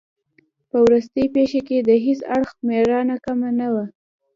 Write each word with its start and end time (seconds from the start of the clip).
په 0.69 0.77
وروستۍ 0.85 1.25
پېښه 1.35 1.61
کې 1.67 1.77
د 1.81 1.89
هیڅ 2.05 2.19
اړخ 2.35 2.51
مېړانه 2.67 3.15
کمه 3.25 3.49
نه 3.59 3.67
وه. 3.73 3.85